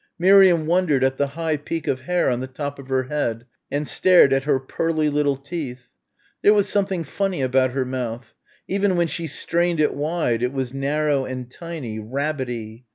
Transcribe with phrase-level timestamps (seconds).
[0.17, 3.45] Miriam wondered at the high neat peak of hair on the top of her head
[3.69, 5.89] and stared at her pearly little teeth.
[6.41, 8.33] There was something funny about her mouth.
[8.67, 12.85] Even when she strained it wide it was narrow and tiny rabbity.